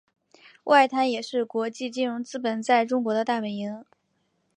[0.63, 3.85] 外滩也是国际金融资本在中国的大本营。